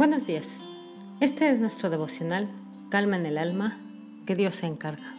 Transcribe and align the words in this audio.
Buenos 0.00 0.24
días. 0.24 0.62
Este 1.20 1.50
es 1.50 1.60
nuestro 1.60 1.90
devocional, 1.90 2.48
Calma 2.88 3.16
en 3.16 3.26
el 3.26 3.36
alma, 3.36 3.78
que 4.24 4.34
Dios 4.34 4.54
se 4.54 4.66
encarga. 4.66 5.14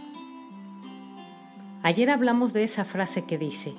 Ayer 1.83 2.09
hablamos 2.09 2.51
de 2.53 2.63
esa 2.63 2.83
frase 2.83 3.25
que 3.25 3.37
dice, 3.37 3.75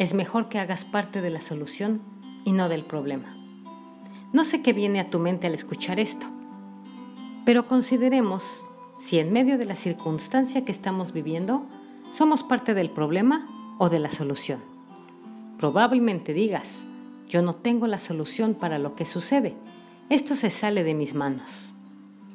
es 0.00 0.12
mejor 0.12 0.48
que 0.48 0.58
hagas 0.58 0.84
parte 0.84 1.22
de 1.22 1.30
la 1.30 1.40
solución 1.40 2.02
y 2.44 2.50
no 2.50 2.68
del 2.68 2.84
problema. 2.84 3.32
No 4.32 4.42
sé 4.42 4.60
qué 4.60 4.72
viene 4.72 4.98
a 4.98 5.08
tu 5.08 5.20
mente 5.20 5.46
al 5.46 5.54
escuchar 5.54 6.00
esto, 6.00 6.26
pero 7.44 7.66
consideremos 7.66 8.66
si 8.98 9.20
en 9.20 9.32
medio 9.32 9.56
de 9.56 9.66
la 9.66 9.76
circunstancia 9.76 10.64
que 10.64 10.72
estamos 10.72 11.12
viviendo 11.12 11.64
somos 12.10 12.42
parte 12.42 12.74
del 12.74 12.90
problema 12.90 13.46
o 13.78 13.88
de 13.88 14.00
la 14.00 14.10
solución. 14.10 14.58
Probablemente 15.58 16.32
digas, 16.34 16.88
yo 17.28 17.40
no 17.40 17.54
tengo 17.54 17.86
la 17.86 18.00
solución 18.00 18.54
para 18.54 18.80
lo 18.80 18.96
que 18.96 19.04
sucede, 19.04 19.54
esto 20.10 20.34
se 20.34 20.50
sale 20.50 20.84
de 20.84 20.94
mis 20.94 21.14
manos. 21.14 21.74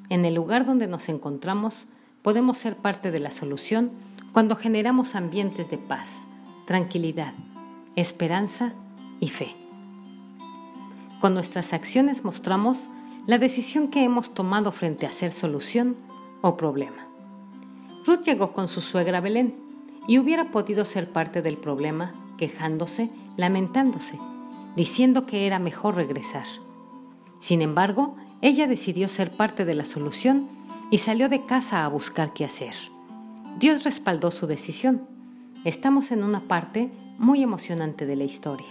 En 0.09 0.25
el 0.25 0.33
lugar 0.33 0.65
donde 0.65 0.87
nos 0.87 1.07
encontramos 1.07 1.87
podemos 2.21 2.57
ser 2.57 2.75
parte 2.75 3.11
de 3.11 3.19
la 3.19 3.31
solución 3.31 3.91
cuando 4.33 4.55
generamos 4.55 5.15
ambientes 5.15 5.69
de 5.69 5.77
paz, 5.77 6.27
tranquilidad, 6.65 7.33
esperanza 7.95 8.73
y 9.19 9.29
fe. 9.29 9.55
Con 11.19 11.33
nuestras 11.33 11.73
acciones 11.73 12.23
mostramos 12.23 12.89
la 13.27 13.37
decisión 13.37 13.89
que 13.89 14.03
hemos 14.03 14.33
tomado 14.33 14.71
frente 14.71 15.05
a 15.05 15.11
ser 15.11 15.31
solución 15.31 15.95
o 16.41 16.57
problema. 16.57 17.07
Ruth 18.05 18.23
llegó 18.23 18.51
con 18.51 18.67
su 18.67 18.81
suegra 18.81 19.21
Belén 19.21 19.53
y 20.07 20.17
hubiera 20.17 20.49
podido 20.49 20.85
ser 20.85 21.11
parte 21.11 21.41
del 21.41 21.57
problema, 21.57 22.15
quejándose, 22.38 23.09
lamentándose, 23.38 24.17
diciendo 24.75 25.25
que 25.25 25.45
era 25.45 25.59
mejor 25.59 25.95
regresar. 25.95 26.45
Sin 27.39 27.61
embargo, 27.61 28.15
ella 28.41 28.67
decidió 28.67 29.07
ser 29.07 29.31
parte 29.31 29.65
de 29.65 29.73
la 29.73 29.85
solución 29.85 30.47
y 30.91 30.99
salió 30.99 31.29
de 31.29 31.45
casa 31.45 31.85
a 31.85 31.89
buscar 31.89 32.33
qué 32.33 32.45
hacer. 32.45 32.75
Dios 33.57 33.83
respaldó 33.83 34.31
su 34.31 34.47
decisión. 34.47 35.07
Estamos 35.65 36.11
en 36.11 36.23
una 36.23 36.41
parte 36.41 36.91
muy 37.17 37.43
emocionante 37.43 38.05
de 38.05 38.15
la 38.15 38.23
historia. 38.23 38.67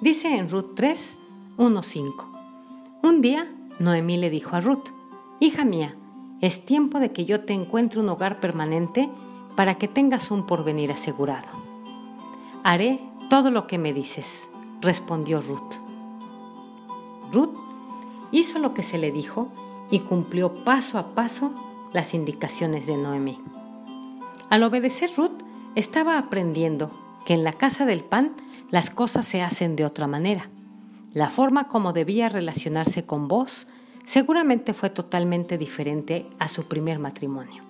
Dice 0.00 0.36
en 0.36 0.48
Ruth 0.48 0.74
3, 0.74 1.18
1, 1.56 1.82
5. 1.82 2.32
Un 3.02 3.20
día, 3.20 3.52
Noemí 3.78 4.16
le 4.16 4.30
dijo 4.30 4.56
a 4.56 4.60
Ruth, 4.60 4.90
Hija 5.40 5.64
mía, 5.64 5.96
es 6.40 6.64
tiempo 6.64 7.00
de 7.00 7.12
que 7.12 7.24
yo 7.24 7.44
te 7.44 7.52
encuentre 7.52 8.00
un 8.00 8.08
hogar 8.08 8.40
permanente 8.40 9.10
para 9.56 9.76
que 9.76 9.88
tengas 9.88 10.30
un 10.30 10.46
porvenir 10.46 10.92
asegurado. 10.92 11.48
Haré 12.62 13.00
todo 13.28 13.50
lo 13.50 13.66
que 13.66 13.78
me 13.78 13.92
dices, 13.92 14.50
respondió 14.80 15.40
Ruth. 15.40 15.74
Ruth 17.32 17.69
hizo 18.32 18.58
lo 18.58 18.74
que 18.74 18.82
se 18.82 18.98
le 18.98 19.12
dijo 19.12 19.48
y 19.90 20.00
cumplió 20.00 20.64
paso 20.64 20.98
a 20.98 21.14
paso 21.14 21.52
las 21.92 22.14
indicaciones 22.14 22.86
de 22.86 22.96
Noemí. 22.96 23.38
Al 24.48 24.62
obedecer 24.62 25.10
Ruth, 25.16 25.42
estaba 25.74 26.18
aprendiendo 26.18 26.90
que 27.24 27.34
en 27.34 27.44
la 27.44 27.52
casa 27.52 27.86
del 27.86 28.02
pan 28.02 28.32
las 28.70 28.90
cosas 28.90 29.26
se 29.26 29.42
hacen 29.42 29.76
de 29.76 29.84
otra 29.84 30.06
manera. 30.06 30.48
La 31.12 31.28
forma 31.28 31.68
como 31.68 31.92
debía 31.92 32.28
relacionarse 32.28 33.04
con 33.04 33.28
vos 33.28 33.68
seguramente 34.04 34.74
fue 34.74 34.90
totalmente 34.90 35.58
diferente 35.58 36.26
a 36.38 36.48
su 36.48 36.66
primer 36.66 36.98
matrimonio. 36.98 37.62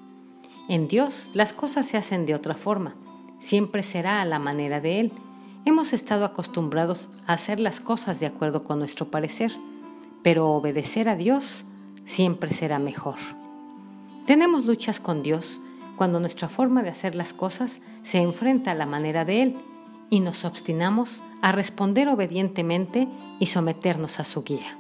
En 0.69 0.89
Dios 0.89 1.31
las 1.35 1.53
cosas 1.53 1.87
se 1.87 1.97
hacen 1.97 2.27
de 2.27 2.35
otra 2.35 2.55
forma, 2.55 2.95
siempre 3.39 3.83
será 3.83 4.21
a 4.21 4.25
la 4.25 4.39
manera 4.39 4.81
de 4.81 5.01
Él. 5.01 5.13
Hemos 5.65 5.93
estado 5.93 6.25
acostumbrados 6.25 7.11
a 7.27 7.35
hacer 7.35 7.61
las 7.61 7.81
cosas 7.81 8.21
de 8.21 8.27
acuerdo 8.27 8.63
con 8.63 8.79
nuestro 8.79 9.11
parecer 9.11 9.53
pero 10.23 10.51
obedecer 10.51 11.09
a 11.09 11.17
Dios 11.17 11.65
siempre 12.05 12.53
será 12.53 12.79
mejor. 12.79 13.17
Tenemos 14.27 14.67
luchas 14.67 15.01
con 15.01 15.23
Dios 15.23 15.61
cuando 15.97 16.21
nuestra 16.21 16.49
forma 16.49 16.83
de 16.83 16.91
hacer 16.91 17.15
las 17.15 17.33
cosas 17.33 17.81
se 18.03 18.19
enfrenta 18.19 18.71
a 18.71 18.75
la 18.75 18.87
manera 18.87 19.25
de 19.25 19.43
Él 19.43 19.57
y 20.09 20.21
nos 20.21 20.45
obstinamos 20.45 21.23
a 21.43 21.53
responder 21.53 22.09
obedientemente 22.09 23.09
y 23.39 23.47
someternos 23.47 24.19
a 24.21 24.25
su 24.25 24.43
guía. 24.43 24.79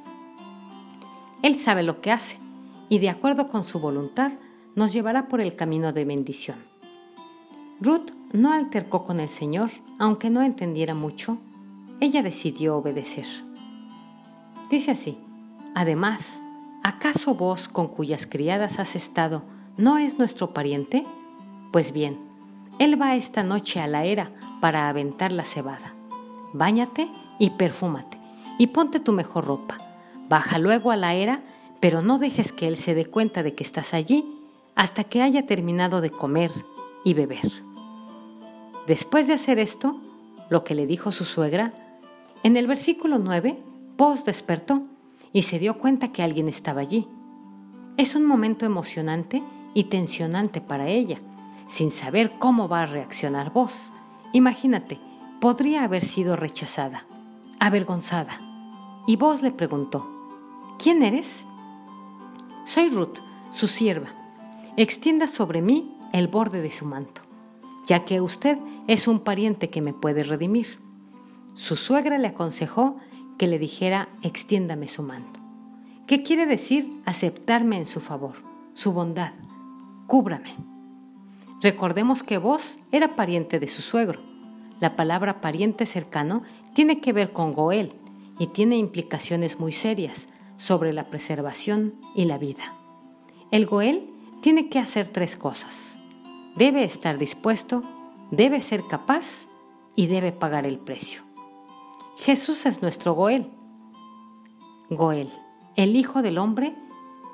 Él 1.42 1.56
sabe 1.56 1.82
lo 1.82 2.00
que 2.00 2.12
hace 2.12 2.38
y 2.88 2.98
de 2.98 3.08
acuerdo 3.08 3.48
con 3.48 3.64
su 3.64 3.80
voluntad 3.80 4.32
nos 4.74 4.92
llevará 4.92 5.28
por 5.28 5.40
el 5.40 5.56
camino 5.56 5.92
de 5.92 6.04
bendición. 6.04 6.58
Ruth 7.80 8.10
no 8.32 8.52
altercó 8.52 9.04
con 9.04 9.20
el 9.20 9.28
Señor, 9.28 9.70
aunque 9.98 10.28
no 10.28 10.42
entendiera 10.42 10.94
mucho, 10.94 11.38
ella 12.00 12.22
decidió 12.22 12.76
obedecer. 12.76 13.26
Dice 14.70 14.90
así, 14.90 15.18
Además, 15.74 16.42
¿acaso 16.82 17.34
vos 17.34 17.68
con 17.68 17.88
cuyas 17.88 18.26
criadas 18.26 18.78
has 18.78 18.96
estado 18.96 19.42
no 19.76 19.98
es 19.98 20.18
nuestro 20.18 20.52
pariente? 20.52 21.06
Pues 21.72 21.92
bien, 21.92 22.18
él 22.78 23.00
va 23.00 23.14
esta 23.14 23.42
noche 23.42 23.80
a 23.80 23.86
la 23.86 24.04
era 24.04 24.30
para 24.60 24.88
aventar 24.88 25.32
la 25.32 25.44
cebada. 25.44 25.94
Báñate 26.52 27.08
y 27.38 27.50
perfúmate, 27.50 28.18
y 28.58 28.68
ponte 28.68 29.00
tu 29.00 29.12
mejor 29.12 29.46
ropa. 29.46 29.78
Baja 30.28 30.58
luego 30.58 30.90
a 30.90 30.96
la 30.96 31.14
era, 31.14 31.42
pero 31.80 32.02
no 32.02 32.18
dejes 32.18 32.52
que 32.52 32.68
él 32.68 32.76
se 32.76 32.94
dé 32.94 33.06
cuenta 33.06 33.42
de 33.42 33.54
que 33.54 33.62
estás 33.62 33.94
allí 33.94 34.24
hasta 34.74 35.04
que 35.04 35.22
haya 35.22 35.46
terminado 35.46 36.00
de 36.00 36.10
comer 36.10 36.50
y 37.04 37.14
beber. 37.14 37.50
Después 38.86 39.28
de 39.28 39.34
hacer 39.34 39.58
esto, 39.58 40.00
lo 40.48 40.64
que 40.64 40.74
le 40.74 40.86
dijo 40.86 41.12
su 41.12 41.24
suegra, 41.24 41.72
en 42.42 42.56
el 42.56 42.66
versículo 42.66 43.18
9, 43.18 43.58
vos 43.96 44.24
despertó 44.24 44.82
y 45.32 45.42
se 45.42 45.58
dio 45.58 45.78
cuenta 45.78 46.12
que 46.12 46.22
alguien 46.22 46.48
estaba 46.48 46.80
allí. 46.80 47.06
Es 47.96 48.14
un 48.14 48.24
momento 48.24 48.66
emocionante 48.66 49.42
y 49.74 49.84
tensionante 49.84 50.60
para 50.60 50.88
ella, 50.88 51.18
sin 51.68 51.90
saber 51.90 52.32
cómo 52.38 52.68
va 52.68 52.82
a 52.82 52.86
reaccionar 52.86 53.52
vos. 53.52 53.92
Imagínate, 54.32 54.98
podría 55.40 55.84
haber 55.84 56.04
sido 56.04 56.36
rechazada, 56.36 57.06
avergonzada. 57.58 58.40
Y 59.06 59.16
vos 59.16 59.42
le 59.42 59.50
preguntó, 59.50 60.06
¿quién 60.78 61.02
eres? 61.02 61.46
Soy 62.64 62.88
Ruth, 62.88 63.18
su 63.50 63.66
sierva. 63.66 64.08
Extienda 64.76 65.26
sobre 65.26 65.62
mí 65.62 65.96
el 66.12 66.28
borde 66.28 66.62
de 66.62 66.70
su 66.70 66.86
manto, 66.86 67.22
ya 67.86 68.04
que 68.04 68.20
usted 68.20 68.58
es 68.86 69.08
un 69.08 69.20
pariente 69.20 69.70
que 69.70 69.82
me 69.82 69.92
puede 69.92 70.22
redimir. 70.22 70.78
Su 71.54 71.76
suegra 71.76 72.18
le 72.18 72.28
aconsejó 72.28 72.96
que 73.40 73.46
le 73.46 73.58
dijera 73.58 74.10
extiéndame 74.20 74.86
su 74.86 75.02
manto. 75.02 75.40
¿Qué 76.06 76.22
quiere 76.22 76.44
decir 76.44 76.92
aceptarme 77.06 77.78
en 77.78 77.86
su 77.86 78.00
favor, 78.00 78.34
su 78.74 78.92
bondad? 78.92 79.32
Cúbrame. 80.06 80.54
Recordemos 81.62 82.22
que 82.22 82.36
vos 82.36 82.80
era 82.92 83.16
pariente 83.16 83.58
de 83.58 83.66
su 83.66 83.80
suegro. 83.80 84.20
La 84.78 84.94
palabra 84.94 85.40
pariente 85.40 85.86
cercano 85.86 86.42
tiene 86.74 87.00
que 87.00 87.14
ver 87.14 87.32
con 87.32 87.54
Goel 87.54 87.94
y 88.38 88.48
tiene 88.48 88.76
implicaciones 88.76 89.58
muy 89.58 89.72
serias 89.72 90.28
sobre 90.58 90.92
la 90.92 91.08
preservación 91.08 91.94
y 92.14 92.26
la 92.26 92.36
vida. 92.36 92.74
El 93.50 93.64
Goel 93.64 94.06
tiene 94.42 94.68
que 94.68 94.78
hacer 94.78 95.08
tres 95.08 95.38
cosas. 95.38 95.98
Debe 96.56 96.84
estar 96.84 97.16
dispuesto, 97.16 97.84
debe 98.30 98.60
ser 98.60 98.82
capaz 98.86 99.46
y 99.96 100.08
debe 100.08 100.30
pagar 100.30 100.66
el 100.66 100.78
precio. 100.78 101.29
Jesús 102.20 102.66
es 102.66 102.82
nuestro 102.82 103.14
Goel. 103.14 103.48
Goel, 104.90 105.30
el 105.74 105.96
Hijo 105.96 106.20
del 106.20 106.36
Hombre, 106.36 106.74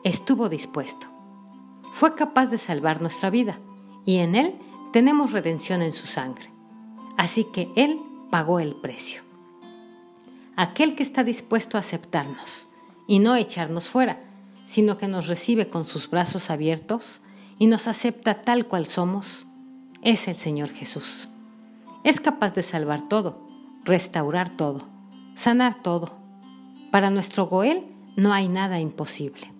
estuvo 0.04 0.48
dispuesto. 0.48 1.08
Fue 1.90 2.14
capaz 2.14 2.50
de 2.50 2.58
salvar 2.58 3.00
nuestra 3.00 3.28
vida 3.28 3.58
y 4.04 4.18
en 4.18 4.36
Él 4.36 4.54
tenemos 4.92 5.32
redención 5.32 5.82
en 5.82 5.92
su 5.92 6.06
sangre. 6.06 6.52
Así 7.16 7.42
que 7.52 7.72
Él 7.74 7.98
pagó 8.30 8.60
el 8.60 8.76
precio. 8.76 9.22
Aquel 10.54 10.94
que 10.94 11.02
está 11.02 11.24
dispuesto 11.24 11.76
a 11.76 11.80
aceptarnos 11.80 12.68
y 13.08 13.18
no 13.18 13.34
echarnos 13.34 13.88
fuera, 13.88 14.22
sino 14.66 14.98
que 14.98 15.08
nos 15.08 15.26
recibe 15.26 15.68
con 15.68 15.84
sus 15.84 16.08
brazos 16.08 16.48
abiertos 16.48 17.22
y 17.58 17.66
nos 17.66 17.88
acepta 17.88 18.42
tal 18.42 18.68
cual 18.68 18.86
somos, 18.86 19.48
es 20.02 20.28
el 20.28 20.36
Señor 20.36 20.68
Jesús. 20.68 21.28
Es 22.04 22.20
capaz 22.20 22.54
de 22.54 22.62
salvar 22.62 23.02
todo 23.08 23.45
restaurar 23.86 24.50
todo, 24.50 24.82
sanar 25.34 25.80
todo. 25.80 26.18
Para 26.90 27.10
nuestro 27.10 27.46
Goel 27.46 27.86
no 28.16 28.32
hay 28.32 28.48
nada 28.48 28.80
imposible. 28.80 29.52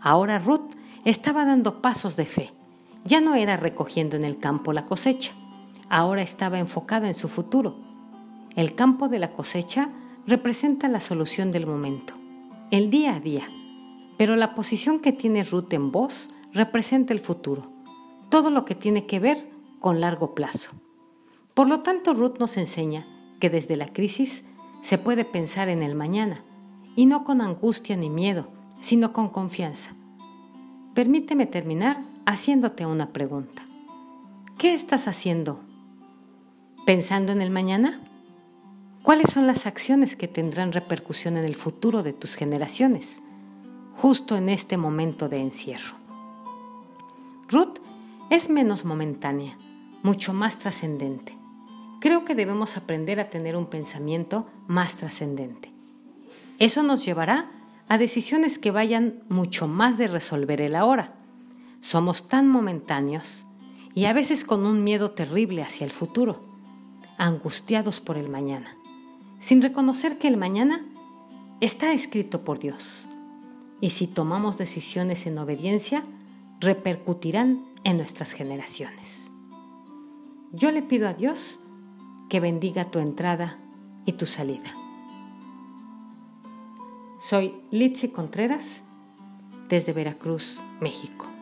Ahora 0.00 0.38
Ruth 0.38 0.74
estaba 1.04 1.44
dando 1.44 1.80
pasos 1.80 2.16
de 2.16 2.26
fe. 2.26 2.50
Ya 3.04 3.20
no 3.20 3.36
era 3.36 3.56
recogiendo 3.56 4.16
en 4.16 4.24
el 4.24 4.38
campo 4.38 4.72
la 4.72 4.86
cosecha, 4.86 5.32
ahora 5.88 6.22
estaba 6.22 6.58
enfocada 6.58 7.06
en 7.06 7.14
su 7.14 7.28
futuro. 7.28 7.76
El 8.56 8.74
campo 8.74 9.08
de 9.08 9.18
la 9.18 9.30
cosecha 9.30 9.90
representa 10.26 10.88
la 10.88 11.00
solución 11.00 11.52
del 11.52 11.66
momento, 11.66 12.14
el 12.70 12.90
día 12.90 13.14
a 13.14 13.20
día, 13.20 13.44
pero 14.16 14.36
la 14.36 14.54
posición 14.54 14.98
que 14.98 15.12
tiene 15.12 15.44
Ruth 15.44 15.72
en 15.72 15.92
voz 15.92 16.30
representa 16.52 17.12
el 17.12 17.20
futuro, 17.20 17.70
todo 18.30 18.50
lo 18.50 18.64
que 18.64 18.74
tiene 18.74 19.06
que 19.06 19.20
ver 19.20 19.50
con 19.80 20.00
largo 20.00 20.34
plazo. 20.34 20.72
Por 21.52 21.68
lo 21.68 21.80
tanto, 21.80 22.14
Ruth 22.14 22.38
nos 22.38 22.56
enseña 22.56 23.06
que 23.40 23.50
desde 23.50 23.76
la 23.76 23.86
crisis 23.86 24.44
se 24.80 24.98
puede 24.98 25.24
pensar 25.24 25.68
en 25.68 25.82
el 25.82 25.94
mañana 25.94 26.44
y 26.96 27.06
no 27.06 27.24
con 27.24 27.40
angustia 27.40 27.96
ni 27.96 28.10
miedo, 28.10 28.48
sino 28.80 29.12
con 29.12 29.28
confianza. 29.28 29.92
Permíteme 30.94 31.46
terminar 31.46 32.02
haciéndote 32.26 32.86
una 32.86 33.12
pregunta. 33.12 33.64
¿Qué 34.58 34.74
estás 34.74 35.08
haciendo? 35.08 35.60
¿Pensando 36.86 37.32
en 37.32 37.40
el 37.40 37.50
mañana? 37.50 38.00
¿Cuáles 39.02 39.30
son 39.30 39.46
las 39.46 39.66
acciones 39.66 40.16
que 40.16 40.28
tendrán 40.28 40.72
repercusión 40.72 41.36
en 41.36 41.44
el 41.44 41.56
futuro 41.56 42.02
de 42.02 42.12
tus 42.12 42.36
generaciones, 42.36 43.22
justo 43.96 44.36
en 44.36 44.48
este 44.48 44.76
momento 44.76 45.28
de 45.28 45.40
encierro? 45.40 45.96
Ruth 47.48 47.78
es 48.30 48.48
menos 48.48 48.84
momentánea, 48.84 49.58
mucho 50.02 50.32
más 50.32 50.58
trascendente. 50.58 51.36
Creo 52.04 52.24
que 52.24 52.36
debemos 52.36 52.76
aprender 52.76 53.18
a 53.18 53.30
tener 53.30 53.56
un 53.56 53.66
pensamiento 53.66 54.46
más 54.68 54.94
trascendente. 54.94 55.72
Eso 56.60 56.84
nos 56.84 57.04
llevará 57.04 57.50
a 57.88 57.98
decisiones 57.98 58.60
que 58.60 58.70
vayan 58.70 59.24
mucho 59.28 59.66
más 59.66 59.98
de 59.98 60.06
resolver 60.06 60.60
el 60.60 60.76
ahora. 60.76 61.14
Somos 61.80 62.28
tan 62.28 62.46
momentáneos 62.46 63.46
y 63.92 64.04
a 64.04 64.12
veces 64.12 64.44
con 64.44 64.66
un 64.66 64.84
miedo 64.84 65.10
terrible 65.10 65.62
hacia 65.62 65.84
el 65.84 65.90
futuro, 65.90 66.44
angustiados 67.18 68.00
por 68.00 68.16
el 68.16 68.28
mañana 68.28 68.76
sin 69.44 69.60
reconocer 69.60 70.16
que 70.16 70.26
el 70.26 70.38
mañana 70.38 70.86
está 71.60 71.92
escrito 71.92 72.44
por 72.44 72.58
Dios. 72.58 73.06
Y 73.78 73.90
si 73.90 74.06
tomamos 74.06 74.56
decisiones 74.56 75.26
en 75.26 75.36
obediencia, 75.36 76.02
repercutirán 76.60 77.62
en 77.84 77.98
nuestras 77.98 78.32
generaciones. 78.32 79.30
Yo 80.52 80.70
le 80.70 80.80
pido 80.80 81.06
a 81.08 81.12
Dios 81.12 81.60
que 82.34 82.40
bendiga 82.40 82.82
tu 82.82 82.98
entrada 82.98 83.60
y 84.04 84.14
tu 84.14 84.26
salida. 84.26 84.74
Soy 87.20 87.54
Litsi 87.70 88.08
Contreras 88.08 88.82
desde 89.68 89.92
Veracruz, 89.92 90.60
México. 90.80 91.33